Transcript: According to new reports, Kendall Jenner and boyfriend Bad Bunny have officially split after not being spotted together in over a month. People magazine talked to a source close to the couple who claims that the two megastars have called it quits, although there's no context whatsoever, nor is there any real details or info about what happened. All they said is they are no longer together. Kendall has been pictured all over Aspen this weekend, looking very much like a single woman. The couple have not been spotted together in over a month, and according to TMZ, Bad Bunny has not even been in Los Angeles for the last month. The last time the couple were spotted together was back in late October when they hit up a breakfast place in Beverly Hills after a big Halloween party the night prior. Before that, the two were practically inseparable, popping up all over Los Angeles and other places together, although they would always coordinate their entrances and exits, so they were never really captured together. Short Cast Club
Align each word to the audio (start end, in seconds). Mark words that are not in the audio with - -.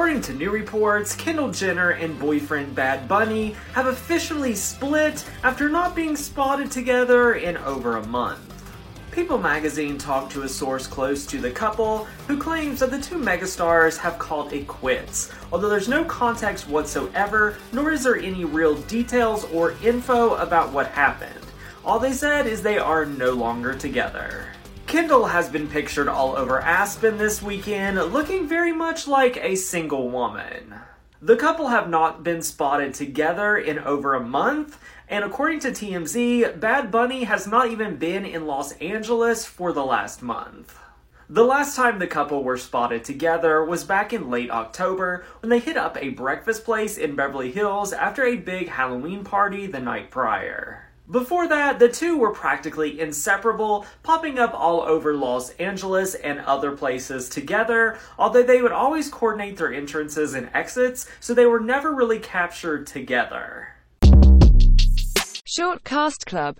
According 0.00 0.22
to 0.22 0.32
new 0.32 0.50
reports, 0.50 1.14
Kendall 1.14 1.50
Jenner 1.50 1.90
and 1.90 2.18
boyfriend 2.18 2.74
Bad 2.74 3.06
Bunny 3.06 3.54
have 3.74 3.86
officially 3.86 4.54
split 4.54 5.28
after 5.44 5.68
not 5.68 5.94
being 5.94 6.16
spotted 6.16 6.70
together 6.70 7.34
in 7.34 7.58
over 7.58 7.98
a 7.98 8.06
month. 8.06 8.40
People 9.10 9.36
magazine 9.36 9.98
talked 9.98 10.32
to 10.32 10.44
a 10.44 10.48
source 10.48 10.86
close 10.86 11.26
to 11.26 11.38
the 11.38 11.50
couple 11.50 12.06
who 12.28 12.38
claims 12.38 12.80
that 12.80 12.90
the 12.90 12.98
two 12.98 13.16
megastars 13.16 13.98
have 13.98 14.18
called 14.18 14.54
it 14.54 14.66
quits, 14.66 15.30
although 15.52 15.68
there's 15.68 15.86
no 15.86 16.02
context 16.06 16.66
whatsoever, 16.66 17.58
nor 17.74 17.90
is 17.90 18.02
there 18.02 18.16
any 18.16 18.46
real 18.46 18.76
details 18.76 19.44
or 19.52 19.74
info 19.84 20.34
about 20.36 20.72
what 20.72 20.86
happened. 20.86 21.44
All 21.84 21.98
they 21.98 22.12
said 22.12 22.46
is 22.46 22.62
they 22.62 22.78
are 22.78 23.04
no 23.04 23.32
longer 23.32 23.74
together. 23.74 24.46
Kendall 24.90 25.26
has 25.26 25.48
been 25.48 25.68
pictured 25.68 26.08
all 26.08 26.36
over 26.36 26.60
Aspen 26.60 27.16
this 27.16 27.40
weekend, 27.40 27.96
looking 28.12 28.48
very 28.48 28.72
much 28.72 29.06
like 29.06 29.36
a 29.36 29.54
single 29.54 30.08
woman. 30.10 30.74
The 31.22 31.36
couple 31.36 31.68
have 31.68 31.88
not 31.88 32.24
been 32.24 32.42
spotted 32.42 32.92
together 32.92 33.56
in 33.56 33.78
over 33.78 34.14
a 34.14 34.20
month, 34.20 34.80
and 35.08 35.24
according 35.24 35.60
to 35.60 35.70
TMZ, 35.70 36.58
Bad 36.58 36.90
Bunny 36.90 37.22
has 37.22 37.46
not 37.46 37.70
even 37.70 37.98
been 37.98 38.24
in 38.24 38.48
Los 38.48 38.72
Angeles 38.78 39.46
for 39.46 39.72
the 39.72 39.84
last 39.84 40.22
month. 40.22 40.76
The 41.28 41.44
last 41.44 41.76
time 41.76 42.00
the 42.00 42.08
couple 42.08 42.42
were 42.42 42.58
spotted 42.58 43.04
together 43.04 43.64
was 43.64 43.84
back 43.84 44.12
in 44.12 44.28
late 44.28 44.50
October 44.50 45.24
when 45.38 45.50
they 45.50 45.60
hit 45.60 45.76
up 45.76 45.98
a 45.98 46.08
breakfast 46.08 46.64
place 46.64 46.98
in 46.98 47.14
Beverly 47.14 47.52
Hills 47.52 47.92
after 47.92 48.24
a 48.24 48.34
big 48.34 48.70
Halloween 48.70 49.22
party 49.22 49.68
the 49.68 49.78
night 49.78 50.10
prior. 50.10 50.89
Before 51.10 51.48
that, 51.48 51.80
the 51.80 51.88
two 51.88 52.16
were 52.16 52.30
practically 52.30 53.00
inseparable, 53.00 53.84
popping 54.04 54.38
up 54.38 54.54
all 54.54 54.82
over 54.82 55.12
Los 55.12 55.50
Angeles 55.54 56.14
and 56.14 56.38
other 56.40 56.70
places 56.76 57.28
together, 57.28 57.98
although 58.16 58.44
they 58.44 58.62
would 58.62 58.70
always 58.70 59.08
coordinate 59.08 59.56
their 59.56 59.72
entrances 59.72 60.34
and 60.34 60.48
exits, 60.54 61.08
so 61.18 61.34
they 61.34 61.46
were 61.46 61.58
never 61.58 61.92
really 61.92 62.20
captured 62.20 62.86
together. 62.86 63.74
Short 65.44 65.82
Cast 65.82 66.26
Club 66.26 66.54